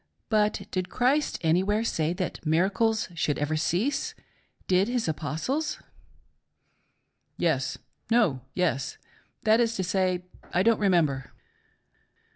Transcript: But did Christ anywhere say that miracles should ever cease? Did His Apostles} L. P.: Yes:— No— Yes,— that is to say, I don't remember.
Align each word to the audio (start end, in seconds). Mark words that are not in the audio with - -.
But 0.29 0.65
did 0.71 0.89
Christ 0.89 1.37
anywhere 1.43 1.83
say 1.83 2.11
that 2.13 2.43
miracles 2.43 3.07
should 3.13 3.37
ever 3.37 3.55
cease? 3.55 4.15
Did 4.67 4.87
His 4.87 5.07
Apostles} 5.07 5.75
L. 7.37 7.37
P.: 7.37 7.43
Yes:— 7.43 7.77
No— 8.09 8.41
Yes,— 8.55 8.97
that 9.43 9.59
is 9.59 9.75
to 9.75 9.83
say, 9.83 10.25
I 10.51 10.63
don't 10.63 10.79
remember. 10.79 11.29